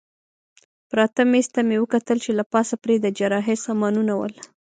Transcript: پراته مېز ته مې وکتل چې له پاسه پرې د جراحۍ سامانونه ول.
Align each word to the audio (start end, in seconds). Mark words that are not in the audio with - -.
پراته 0.89 1.21
مېز 1.31 1.47
ته 1.53 1.61
مې 1.67 1.77
وکتل 1.79 2.17
چې 2.25 2.31
له 2.39 2.43
پاسه 2.53 2.75
پرې 2.83 2.95
د 3.01 3.07
جراحۍ 3.17 3.57
سامانونه 3.65 4.13
ول. 4.15 4.33